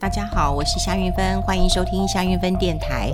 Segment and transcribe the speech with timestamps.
[0.00, 3.12] 大家好，我是夏云芬，欢迎收听夏云芬电台。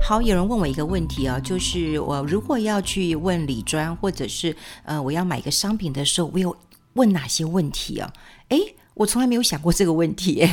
[0.00, 6.56] 好，有人问我一个问题啊，就是我如果要去问李专，或者是呃我要买一个商品的时候，我有
[6.94, 8.10] 问哪些问题啊？
[8.48, 10.46] 诶，我从来没有想过这个问题。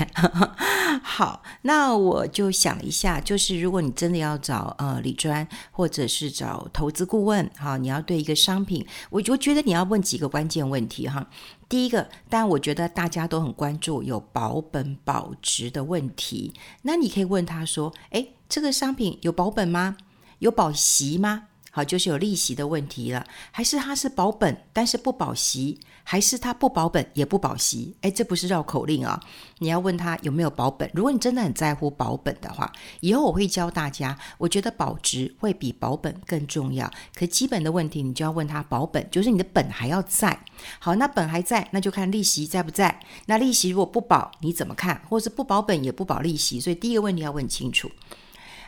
[1.04, 11.27] 好，那我就想一下，就是如果你真的要找呃理专，或者是找投资顾问，哈，你要对一个商品，我就觉得你要问几个关键问题哈。
[11.68, 16.53] 第一个，当然我觉得大家都很关注有保本保值的问题，
[16.84, 19.98] 那你可以问他说，诶，这个商品有保本吗？
[20.39, 21.48] 有保息吗？
[21.76, 23.22] 好，就是有利息的问题了，
[23.52, 27.94] 还是它是保本但是不保息，还是它不保本也不保息？
[28.00, 29.20] 哎，这不是绕口令啊！
[29.60, 30.90] 你要问他有没有保本。
[30.94, 34.18] 如果你真的很在乎保本的话，以后我会教大家。
[34.38, 36.90] 我觉得保值会比保本更重要。
[37.14, 40.40] 可基本的问题，你就要问他保本，就是你的本还要在。
[40.80, 42.98] 好，那本还在，那就看利息在不在。
[43.26, 45.02] 那利息如果不保，你怎么看？
[45.10, 46.58] 或是不保本也不保利息？
[46.62, 47.92] 所以第一个问题要问清楚。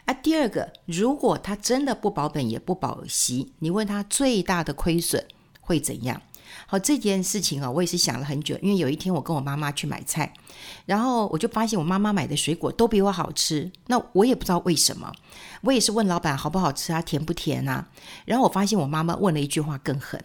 [0.07, 5.25] 啊，第二个，如果他真的不保本也不保息，你问他最大的亏损
[5.59, 6.21] 会怎样？
[6.65, 8.57] 好，这件事情啊，我也是想了很久。
[8.61, 10.33] 因为有一天我跟我妈妈去买菜，
[10.85, 15.11] 然后我就发现我妈妈买的水果都比我好吃，那我也不知道为什么。
[15.61, 17.89] 我也是问老板好不好吃啊，甜不甜啊？
[18.23, 20.23] 然后我发现我妈妈问了一句话更狠，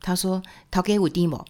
[0.00, 1.44] 她说：“掏给我弟某？”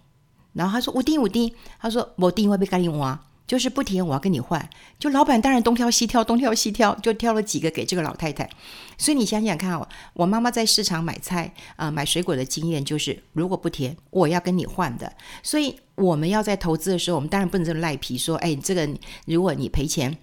[0.55, 4.69] 然后她说：“我弟我滴。”她说：“我滴会被咖喱挖。”就是不甜，我要跟你换。
[4.99, 8.49] 就老板当然东挑西挑，东挑西挑，就挑了几个给这个老太太。
[8.97, 15.13] 所以你想想看哦，我妈妈在市场买菜啊、买水果的经验就是，如果不甜，我要跟你换的。
[15.43, 18.89] 所以我们要在投资的时候，我们当然不能这么赖皮说，哎，这个
[19.27, 20.17] 如果你赔钱，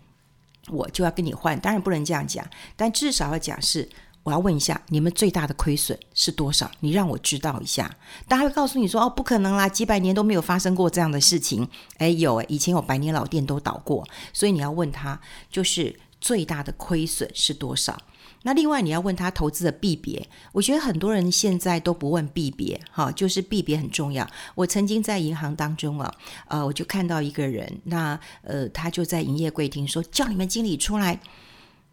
[0.70, 1.60] 我就要跟你换。
[1.60, 3.88] 当然不能这样讲，但至少要讲是。
[4.24, 6.70] 我要问一下，你们最大的亏损是多少？
[6.80, 7.90] 你让我知道一下。
[8.28, 15.20] 大家会告诉你说：“哦，不可能啦，几百年都没有发生过这样的事情。”哎，有哎，以前有百年老店都倒过，所以你要问他，
[15.50, 17.98] 就是最大的亏损是多少？
[18.44, 24.28] 那另外你要问他投资的币别，我觉得很多人现在都不问币别，哈，就是币别很重要。
[24.54, 26.12] 我曾经在银行当中啊，
[26.48, 31.20] 呃，我就看到一个人，那呃，他就在营业柜厅说：“叫你们经理出来。”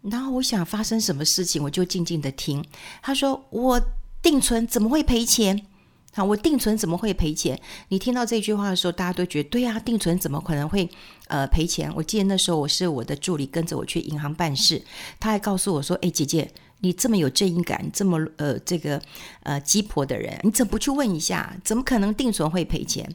[0.01, 2.63] 然后我想发生什么事情，我就静静的听。
[3.01, 3.81] 他说：“我
[4.21, 5.65] 定存怎么会赔钱？
[6.13, 10.89] 好，我定存怎么会赔钱？”你听到这句话的时候，大家都觉得对呀，定存怎么可能会
[11.27, 11.91] 呃赔钱？
[11.95, 14.81] 我记得那时候我是我的助理跟着我去银行办事，
[15.19, 16.49] 他还告诉我说：“哎，姐姐，
[16.79, 19.01] 你这么有正义感，这么呃这个
[19.43, 21.55] 呃鸡婆的人，你怎么不去问一下？
[21.63, 23.07] 怎么可能定存会赔钱？”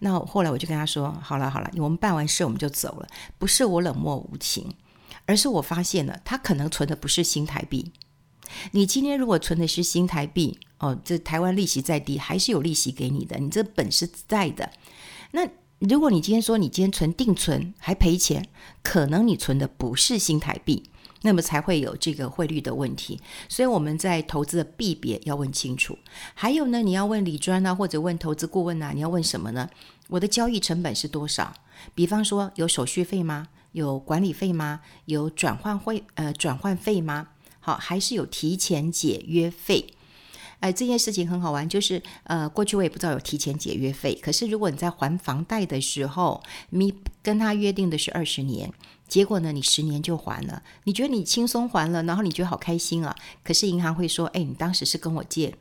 [0.00, 3.06] 那后来我就跟他说：“好了好了，我们办完事我们就走了，
[3.38, 4.66] 不是我冷漠无情。”
[5.26, 7.92] 而是我发现了，他可能存的不是新台币。
[8.72, 14.70] 你今天如果存的是新台币，哦，这台湾利息再低，还是有利息给你的，你这本是在的。
[15.30, 18.46] 那如果你今天说你今天存定存还赔钱，
[18.82, 20.82] 可能你存的不是新台币，
[21.22, 23.20] 那么才会有这个汇率的问题。
[23.48, 25.98] 所以我们在投资的币别要问清楚。
[26.34, 29.70] 还有呢，你要问理专啊，或者问投资顾问啊，你要问什么呢？
[30.08, 31.54] 我的交易成本是多少？
[31.94, 33.48] 比方说有手续费吗？
[33.72, 34.80] 有管理费吗？
[35.04, 37.28] 有转换会呃转换费吗？
[37.60, 39.94] 好，还是有提前解约费？
[40.60, 44.14] 哎、这件事情很好玩，就是呃，过去我也不知道有提前解约费。
[44.22, 46.40] 可是如果你在还房贷的时候，
[46.70, 48.72] 你跟他约定的是二十年，
[49.08, 53.12] 结果呢，你十年就还了，你觉得你轻松还了，然后你觉得好开心啊。
[53.42, 55.52] 可是银行会说，哎，你当时是跟我借。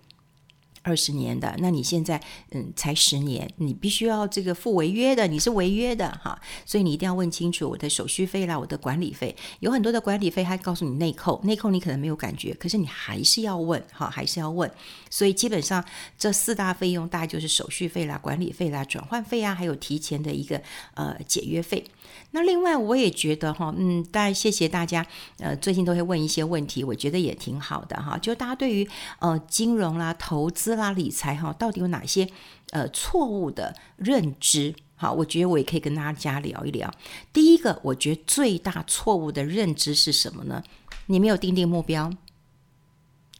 [0.84, 2.22] 二十年的，那你现在
[2.52, 14.70] 嗯才十年，你必须要这个付违约的，你是违约的哈，所以你一定要问清楚我的手续费啦，我的管理费，有很多的管理费，还告诉你内扣，内扣你可能没有感觉，可是你还是要问哈，还是要问，
[15.10, 15.84] 所以基本上
[16.18, 20.62] 这四大费用大概就是手续费啦、管理费啦、转换费啊，还有提前的一个
[20.96, 21.84] 呃解约费。
[22.32, 25.06] 那另外我也觉得哈，嗯，当然谢谢大家，
[25.38, 28.18] 呃，最近都会问一些问题，我觉得也挺好的哈。
[28.18, 28.88] 就大家对于
[29.20, 32.28] 呃金融啦、投资啦、理财哈，到底有哪些
[32.72, 34.74] 呃错误的认知？
[34.96, 36.94] 好，我觉得我也可以跟大家聊一聊。
[37.34, 40.64] 第一个，我觉得最大错误的认知是什么呢？
[41.08, 42.12] 你没有定定目标。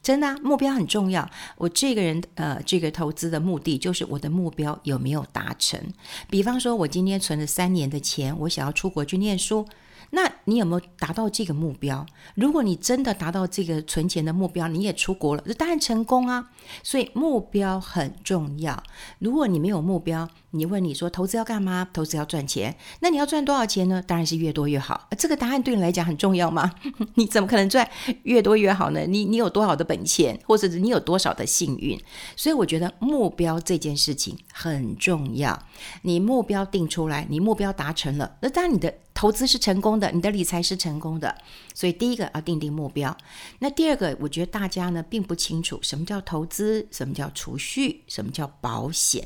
[0.02, 1.30] 真的啊，目标很重要。
[1.56, 5.80] 我这个人，呃，这个投资的目的就是我的目标有没有达成。
[6.28, 9.66] 比方说，我今天存了三年的钱，我想要出国去念书。
[10.14, 12.04] 那你有没有达到这个目标？
[12.34, 16.50] 如果你真的达到这个存钱的目标，你也出国了，这当然成功啊。
[16.82, 18.82] 所以目标很重要。
[19.20, 21.88] 如果你没有目标，你问你说投资要干嘛？
[21.94, 24.02] 投资要赚钱，那你要赚多少钱呢？
[24.06, 25.08] 当然是越多越好。
[25.16, 26.70] 这个答案对你来讲很重要吗？
[27.16, 27.88] 你怎么可能赚
[28.24, 29.06] 越多越好呢？
[29.06, 31.98] 你你有多少的本钱，或者是你有多少的幸运？
[32.36, 35.58] 所以我觉得目标这件事情很重要。
[36.02, 38.92] 你目标定出来，你目标达成了，那当然你的。
[39.22, 41.32] 投资是成功的，你的理财是成功的。
[41.72, 43.16] 所以第一个要定定目标。
[43.60, 49.24] 那第二个，我觉得大家呢并不清楚什么叫投资，什么叫储蓄，什么叫保险。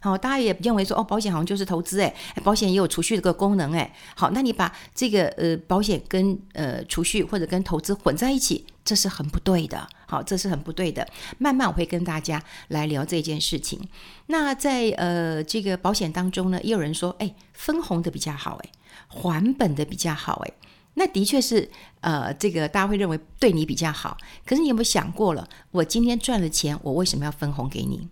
[0.00, 2.12] 好，大家也认为说哦，保险好像就是投资哎，
[2.42, 3.94] 保险也有储蓄这个功能哎。
[4.16, 9.88] 好，那你把这个呃保险跟呃储蓄或者跟投资混在一起，这是很不对的。
[10.08, 11.06] 好，这是很不对的。
[11.38, 13.88] 慢慢我会跟大家来聊这件事情。
[14.26, 18.70] 那在呃这个保险当中呢，也有人说哎，分红的比较好哎，
[19.06, 20.54] 还本的比较好诶。
[20.94, 24.18] 那的确是呃这个大家会认为对你比较好。
[24.44, 28.08] 可是你有没有想过了，我今天赚了钱，我为什么要分红给你？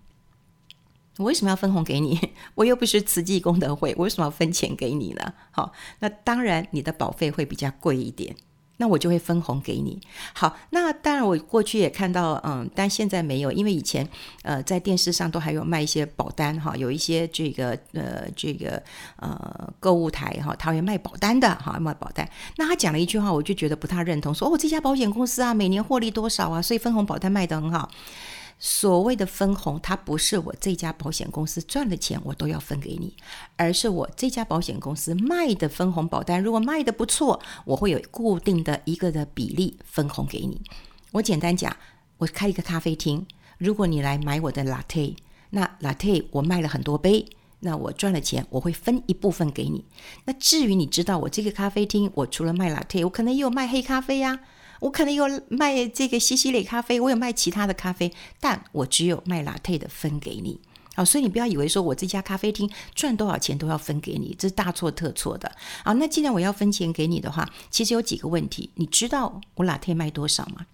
[1.17, 2.21] 我为什么要分红给你？
[2.55, 5.33] 我又不是慈济功德会，我为什么要分钱给你呢？
[5.51, 8.37] 好，那当然你的保费会比较贵一点，
[8.79, 10.01] 那我就会分红给你。
[10.35, 14.07] 好，那当然我过去也看到，嗯，但现在没有，因为以前
[14.43, 18.83] 呃在电视上都还有卖一些保单哈，有一些这个呃这个
[19.17, 22.29] 呃购物台哈，他会卖保单的哈，卖保单。
[22.57, 27.91] 那他讲了一句话，我就觉得不太认同，说哦这家保险公司啊每年获利多少啊，所以分红保单卖得很好。
[28.59, 33.15] 所谓的分红，它不是我这家保险公司赚了钱我都要分给你，
[33.57, 40.61] 而是我这家保险公司卖的分红保单，如果卖得不错，我会有固定的一个的比例分红给你。
[41.13, 41.77] 我简单讲，
[42.17, 43.27] 我开一个咖啡厅，
[43.59, 45.17] 如果你来买我的 latte，
[45.51, 47.27] 那 latte 我卖了很多杯，
[47.61, 49.85] 那我赚了钱，我会分一部分给你。
[50.25, 54.41] 那至于你知道我这个咖啡厅，我除了卖 latte，我可能也有卖黑咖啡呀、
[54.81, 60.61] 我可能有卖这个西西里咖啡，我有卖其他的咖啡，但我只有卖拿铁的分给你。
[60.95, 65.53] 好，所以你不要以为说我这家咖啡厅赚多少钱都要分给你，这是大错特错的。
[65.85, 70.65] 好，那既然我要分钱给你的话，其实有几个问题，你知道我拿铁卖多少吗？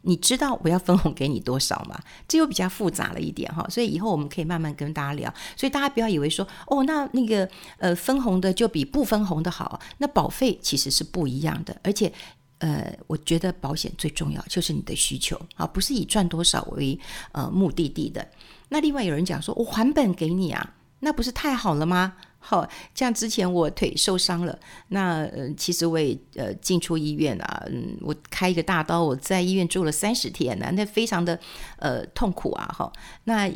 [0.00, 2.00] 你知道我要分红给你多少吗？
[2.26, 5.34] 这又比较复杂了一点哈，所以以后我们可以慢慢跟大家聊。
[5.56, 12.10] 所以大家不要以为说哦，那那个呃分红的就比不分红的好，那保费其实是不一样的，而且。
[12.58, 16.98] 呃，我觉得保险最重要就是你的需求啊，不是以赚多少为
[17.32, 18.26] 呃目的地的。
[18.68, 22.14] 那另外有人讲说，我还本给你啊，那不是太好了吗？
[22.48, 22.64] 好，
[22.94, 24.56] 像之前我腿受伤了，
[24.88, 31.36] 那呃，其实我也呃进出医院啊，嗯，我开一个大刀，我在医院住了三十天呢，那非常的
[31.80, 32.92] 呃痛苦啊，哈。
[33.24, 33.50] 那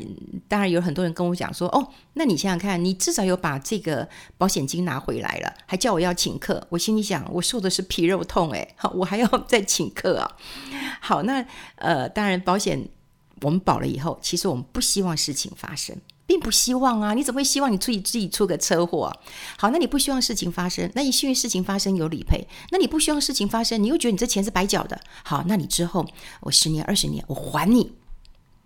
[0.49, 10.37] 当然有很多人跟我讲说，哦，那你想想看，你至少有把这个保险金拿回来了，还叫我要请客，我心里想，我受的是皮肉痛，诶，好，我还要 再请客啊。
[11.01, 11.47] 好，那
[11.77, 12.89] 呃，当然保险
[13.43, 15.97] 我们保了以后，其实我们不希望事情发生。
[16.31, 17.13] 并不希望啊！
[17.13, 19.13] 你怎么会希望你自己自己出个车祸？
[19.59, 25.01] 好，那你不希望事情发生，那你幸运事情发生有理赔，那你不希望事情发生，你又觉得你这钱是白缴的。
[25.25, 26.07] 好，那你之后
[26.43, 27.95] 我十年二十年我还你，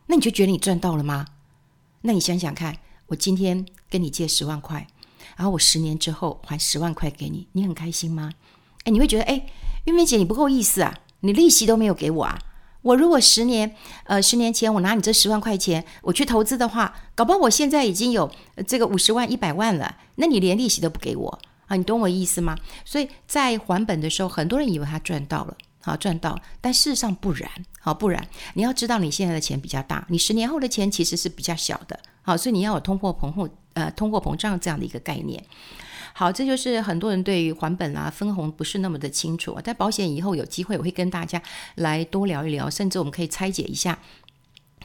[0.09, 1.25] 那你就觉得你赚到了吗？
[2.03, 2.77] 那你想想看，
[3.07, 4.87] 我今天跟你借十万块，
[5.35, 8.31] 然后我十年之后还十万块给你，你很开心吗？
[8.83, 9.47] 哎，你会觉得哎，
[9.85, 12.39] 韵芬姐你不够意思啊，你利息都没有给我啊。
[12.85, 18.31] 我如果十年，呃，十年前我拿你这十万块钱，我去投资的话，搞不好我现在已经有
[18.67, 19.97] 这个五十万、一百万了。
[20.17, 21.77] 那你连利息都不给我啊？
[21.77, 22.55] 你懂我意思吗？
[22.85, 27.51] 所以在还本的时候，很多人以为他赚到了，好赚到，但事实上不然，
[27.81, 28.29] 好不然。
[28.53, 35.43] 你要知道，你现在的钱比较大，你十年后的钱其实是比较小的，好，所以你要有通货膨胀，呃，通货膨胀这样的一个概念。
[36.17, 39.59] 好，这就是很多人对于还本啊、分红不是那么的清楚。
[39.65, 41.43] 在保险以后有机会，我会跟大家
[41.75, 43.99] 来多聊一聊，甚至我们可以拆解一下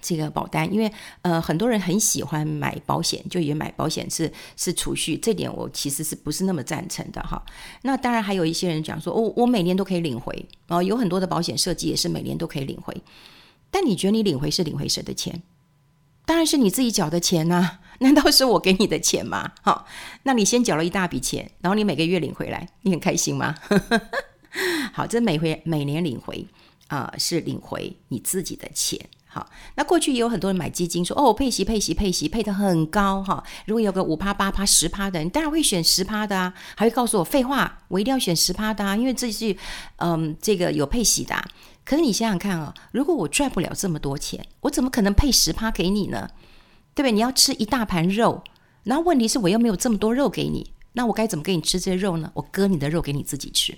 [0.01, 7.39] 这个保单，因为呃很多人很喜欢买保险，就以为买保险是是储蓄，这点我其实是不是那么赞成的哈。
[7.83, 13.00] 那当然还有一些人讲说，我、哦、我每年都可以领回哦，有很多的保险设计也是每年都可以领回，
[13.69, 15.43] 但你觉得你领回是领回谁的钱？
[16.29, 19.51] 当然是你自己缴的钱呐、 难道是我给你的钱吗？
[19.63, 19.88] 好，
[20.21, 23.55] 那你先缴了一大笔钱，然后你每个月领回来，你很开心吗？
[24.93, 26.45] 好，这每回每年领回
[26.89, 29.03] 啊、是领回你自己的钱。
[29.25, 33.43] 好，那过去也有很多人买基金说，哦，配息配息配息配得很高哈。
[33.65, 39.55] 如果有个五趴八趴十趴的，你当然会选十趴的啊，还会告诉我废话，我一定要选十趴的啊，因为这是
[39.98, 41.43] 嗯这个有配息的、啊。
[41.89, 46.29] 可是你想想看啊，如果我赚不了这么多钱，我怎么可能配十趴给你呢？
[46.93, 47.12] 对不对？
[47.12, 48.43] 你要吃一大盘肉，
[48.84, 52.29] 然后问题是我又没有这么多肉给你，那我该怎么给你吃这些肉呢？
[52.36, 53.75] 我割你的肉给你自己吃，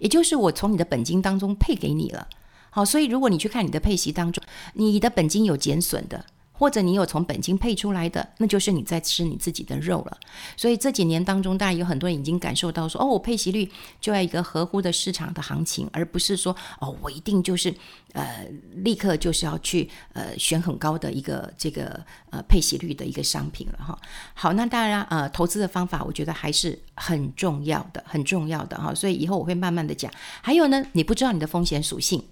[0.00, 2.26] 也就是我从你的本金当中配给你了。
[2.70, 4.42] 好，所以如果你去看你的配息当中，
[4.74, 6.26] 你的本金有减损的，
[6.58, 10.18] 或者你有从本金配出来的，那就是你在吃你自己的肉了。
[10.56, 13.70] 所以这几年当中，当然有很多人已经感受到说，哦，我配息率
[14.00, 17.74] 就要一个合乎的市场的行情，而不是说，哦，我一定就是
[18.12, 18.46] 呃
[18.76, 23.98] 立刻就是要去呃选很高的一个这个呃配息率的一个商品了哈。
[24.32, 28.94] 好，那当然呃投资的方法，我觉得还是很重要的，很重要的哈。
[28.94, 30.10] 所以以后我会慢慢的讲。
[30.40, 32.24] 还有呢，你不知道你的风险属性，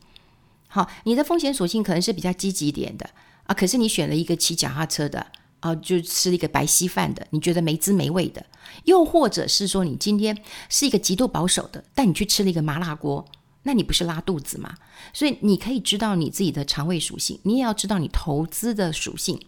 [0.68, 3.10] 好，你的风险属性可能是比较积极点的。
[3.44, 3.54] 啊！
[3.54, 5.26] 可是你选了一个骑脚踏车的，
[5.60, 8.42] 啊，就吃了一个白稀饭的，你觉得没滋没味的；
[8.84, 10.36] 又或者是说，你今天
[10.68, 13.24] 是一个极度保守的，但你去吃了一个麻辣锅，
[13.62, 14.74] 那你不是拉肚子吗？
[15.12, 19.40] 所以你可以知道你自己的肠胃属性，你也要知道你投资的属性。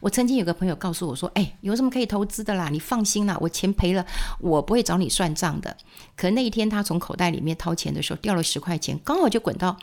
[0.00, 2.70] 我曾经有个朋友告诉我说：“哎，有什么可以投资的啦？
[2.70, 4.06] 你放心啦，我钱赔了，
[4.40, 5.76] 我不会找你算账的。”
[6.16, 9.76] 可那一天他从口袋里面掏钱的时候，掉了十块钱，刚好就滚到。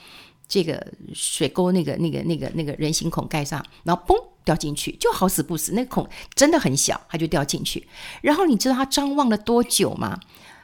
[0.51, 6.05] 这个水沟那个那个那个那个人行孔盖上，然后嘣掉进去，就好死不死，那个孔
[6.35, 7.87] 真的很小，它就掉进去。
[8.21, 10.19] 然后你知道他张望了多久吗？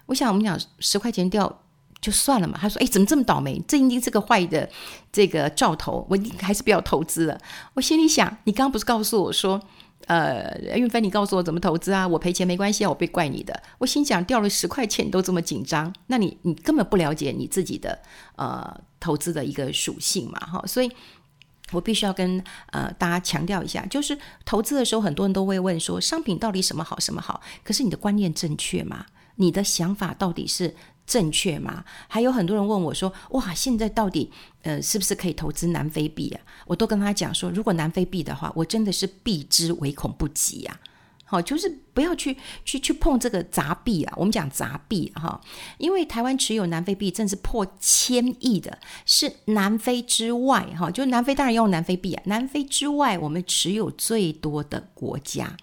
[0.07, 1.61] 我想我们讲十块钱掉
[2.01, 2.57] 就算了嘛。
[2.61, 3.63] 他说：“哎，怎么这么倒霉？
[3.65, 4.69] 这一定是个坏的
[5.09, 7.39] 这个兆头，我还是不要投资了。”
[7.75, 9.61] 我心里想，你刚刚不是告诉我说？
[10.05, 12.07] 呃，运芬，你告诉我怎么投资啊？
[12.07, 13.61] 我赔钱没关系啊，我被怪你的。
[13.79, 17.99] 我心想，掉了十块钱都这么紧张，那你你根本不了解你自己的
[18.37, 20.63] 呃投资的一个属性嘛，哈。
[20.67, 20.91] 所以
[21.71, 27.41] 我必须要跟呃大家强调一下，就是投资的时候，很多人都会问说，商品到底什么好，什么好？
[27.63, 29.05] 可是你的观念正确吗？
[29.35, 30.75] 你的想法到底是？
[31.07, 31.85] 正确吗？
[32.09, 34.29] 还有很多人问我说：“哇，现在到底
[34.63, 40.83] 呃是不是可以投资南非币啊？”我都跟他讲说：“如果南非币的话，我真的是避之唯恐不及呀、啊！
[41.29, 44.13] 好，就是不要去去去碰这个杂币啊。
[44.15, 45.39] 我们讲杂币哈，
[45.77, 55.57] 因为台湾持有南非币正是破千亿的，是南非之外哈，就南非当然要用南非币啊，南非之外我们持有最多的国家。”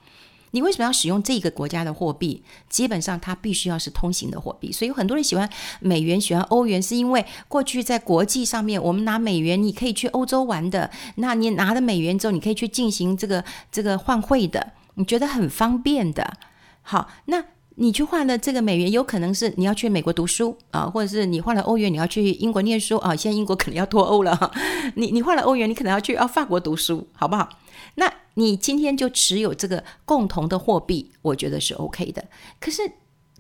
[0.54, 2.44] 你为什么要使用这个国家的货币？
[2.68, 10.88] 基本上它必须要是通行的货币，所以有很多人喜欢美元、喜欢欧元，是因为过去在国际上面，我们拿美元，你可以去欧洲玩的。
[11.16, 16.38] 那你拿了美元之后，你可以去进行这个这个换汇的，你觉得很方便的。
[16.82, 17.44] 好，那
[17.76, 23.16] 你去换了这个美元，有可能是你要去美国读书啊，或者是你换了欧元，你要去英国念书啊。
[23.16, 24.52] 现在英国可能要脱欧了，
[24.94, 27.48] 你你换了欧元，你可能要去啊法国读书，好不好？
[27.96, 32.24] 那你今天就持有这个共同的货币，我觉得是 OK 的。
[32.60, 32.82] 可是，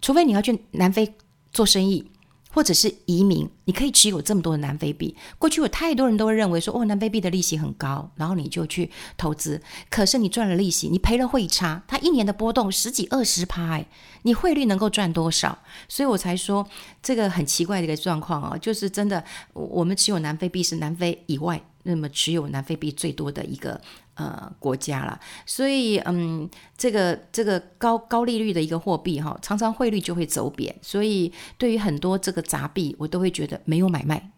[0.00, 1.14] 除非你要去南非
[1.52, 2.10] 做生意，
[2.54, 5.16] 或者是移民，你可以持有这么多的南非币。
[5.38, 9.60] 过去有太多人都认为说，哦，南非币的利息很高，然后你就去投资。
[9.90, 13.86] 可是你赚了利息，你赔了汇差，它一年的波动十几二十趴，哎，
[14.22, 15.58] 你汇率能够赚多少？
[15.88, 16.64] 所以我才说
[17.02, 23.80] 这个很奇怪的一个状况啊，就是真的，我们持有南非币是南非以外，那么持有南非币最多的一个。
[24.14, 34.30] 呃，国家了，所以嗯，这个这个高高利率的一个货币哈，常常汇率就会走贬，所以对于很多这个杂币，我都会觉得没有买卖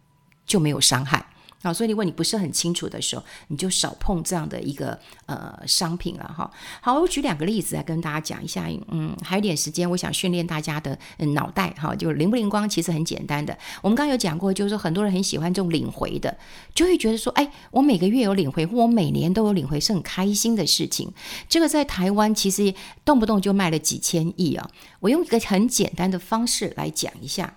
[0.47, 1.27] 就没有伤害。
[1.67, 4.97] 好，所以如果你不是很清楚的时候，你就少碰这样的一个
[5.27, 6.49] 呃商品了哈。
[6.81, 8.69] 好，我举两个例子来跟大家讲一下。
[8.89, 13.57] 嗯，还有点时间，我想训练大家的嗯脑袋哈，就灵不灵光，其实很简单的。
[13.83, 16.37] 我们刚刚有讲过，就是说很多人很喜欢这种领回的，
[16.73, 21.13] 就会觉得说，哎，我每个月有领回，或我每年都有领回，是很开心的事情。
[21.49, 22.73] 这个在台湾其实
[23.05, 24.71] 动不动就卖了几千亿啊。
[25.01, 27.57] 我用一个很简单的方式来讲一下。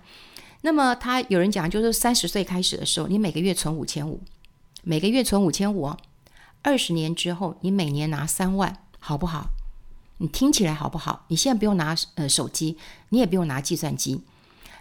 [0.62, 4.20] 那么他有人讲，就是三十岁开始的时候，你每个月存五千五，
[4.82, 5.96] 每个月存五千五哦，
[6.62, 9.48] 二十年之后你每年拿三万，好不好？
[10.18, 11.24] 你听起来好不好？
[11.28, 12.76] 你现在不用拿呃手机，
[13.08, 14.20] 你也不用拿计算机，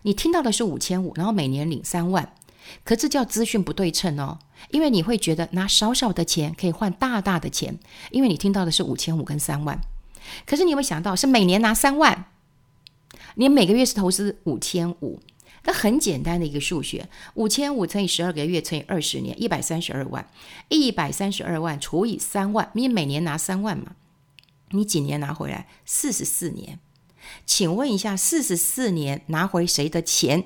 [0.02, 2.34] 你听到的是五千五，然后每年领三万，
[2.84, 4.38] 可这叫资讯不对称哦，
[4.72, 7.80] 因为你会觉得拿少少的钱可以换大大的钱，
[8.12, 9.80] 因为你听到的是五千五跟三万，
[10.46, 12.26] 可是你有没有想到是每年拿三万，
[13.36, 15.22] 你每个月是投资五千五。
[15.64, 20.28] 那很简单的一个数学，五千五乘以十二个月乘以二十年，一百三十二万，
[20.70, 23.96] 一百三十二万除以三万，你每年拿三万嘛？
[24.72, 25.68] 你几年拿回来？
[25.86, 26.80] 四十四年。
[27.46, 30.46] 请问一下，四十四年拿回谁的钱？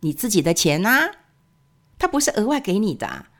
[0.00, 1.10] 你自己的钱呐、
[1.98, 3.30] 他不是额外给你的、啊。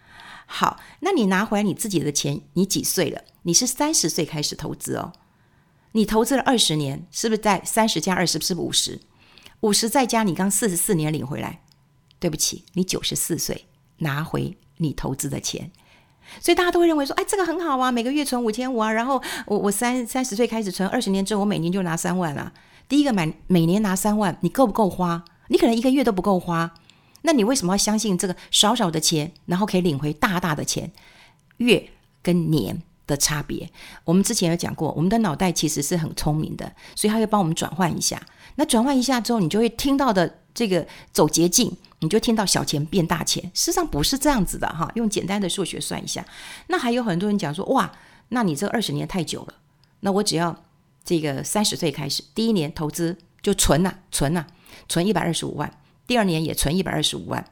[0.46, 3.22] 好，那你拿回来你自己的钱，你几岁了？
[3.42, 5.12] 你是三十岁开始投资哦。
[5.92, 9.00] 你投资了二十年，是不是在三十加二十，是不是五十？
[9.64, 11.60] 五十再加你刚四十四年领回来，
[12.18, 13.64] 对不起，你九十四岁
[13.98, 15.70] 拿回你投资的钱，
[16.38, 22.52] 所以大家都会认为说，哎，这个很好啊，每个月存五千五啊，然后我我三三十岁开始存，二十年之后我每年就拿三万了。
[22.90, 25.24] 第一个买每年拿三万，你够不够花？
[25.48, 26.74] 你可能一个月都不够花，
[27.22, 30.92] 那你为什么要相信这个少少的钱，然后可以领回大大的钱？
[31.56, 31.88] 月
[32.22, 33.70] 跟年的差别。
[34.04, 38.20] 我们之前有讲过，我们的脑袋其实是很聪明的，所以它会帮我们转换一下。
[38.56, 43.42] 那转换一下之后，你就会听到的这个走捷径，你就听到小钱变大钱。
[43.54, 46.24] 事实上不是这样子的哈，用简单的数学算一下。
[46.68, 47.92] 那还有很多人讲说，哇，
[48.28, 49.54] 那你这二十年太久了，
[50.00, 50.64] 那我只要
[51.04, 54.46] 这个三十岁开始，第一年投资就存呐、存呐、
[54.88, 57.44] 存一百二十五万，第二年也存一百二十五万，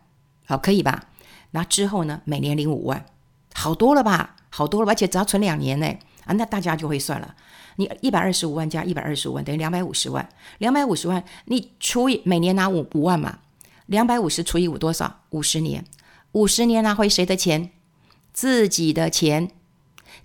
[0.46, 1.08] 好，可以吧？
[1.50, 3.04] 那之后呢，每年领五万，
[3.52, 4.36] 好多了吧？
[4.54, 5.86] 好多了，而且只要存两年呢，
[6.26, 7.34] 啊，那大家就会算了。
[7.76, 10.28] 你一百二十五万加一百二十五万等于两百五十万，
[10.58, 13.38] 两百五十万你除以每年拿五五万嘛，
[13.86, 15.20] 两百五十除以五多少？
[15.30, 15.82] 五十年，
[16.32, 17.70] 五十年拿回谁的钱？
[18.34, 19.50] 自己的钱。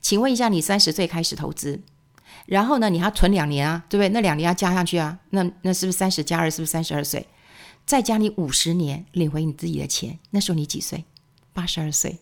[0.02, 1.82] 请问一下，你三十岁开始投资，
[2.46, 4.10] 然后呢，你还要存两年啊，对不对？
[4.10, 7.26] 那两年要加上去啊，那那是不是三十加二是不是三十二岁？
[7.86, 11.06] 再加你五十年领回你自己的钱，那时候你几岁？
[11.54, 12.20] 八十二岁，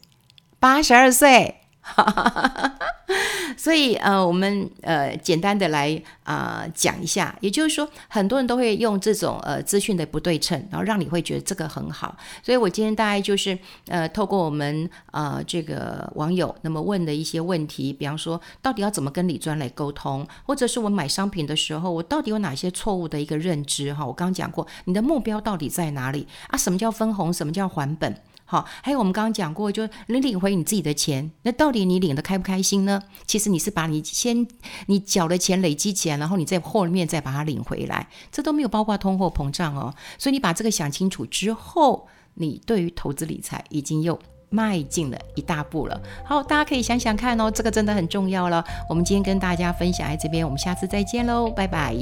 [0.59, 1.61] 八十二岁。
[3.57, 5.89] 所以呃，我们呃简单的来
[6.23, 12.17] 啊、呃、讲一下，也就是说，很多人都会用这种呃资讯的不对称，然后让你会觉得这个很好。
[12.43, 24.05] 所以我今天大概就是呃透过我们呃这个网友那么问的一些问题，比方说到底要怎么跟李专来沟通，或者是我买商品的时候，我到底有哪些错误的一个认知哈？
[24.05, 26.57] 我刚刚讲过，你的目标到底在哪里啊？
[26.57, 27.31] 什么叫分红？
[27.31, 28.15] 什么叫还本？
[28.45, 33.01] 好，还有我们刚刚讲过，就是你领回你自己的钱，那到底你领得开不开心呢？
[33.25, 34.47] 其实你是把你先
[34.85, 39.93] 你缴的钱累积起来，然后你在后面再把它领回来，这都没有包括通货膨胀哦。
[40.17, 44.17] 所以你把这个想清楚之后，你对于投资理财已经又
[44.49, 45.99] 迈进了一大步了。
[46.23, 48.63] 好，大家可以想想看哦，这个真的很重要了。
[48.87, 51.95] 我们今天跟大家分享在这边，我们下次再见喽，拜拜。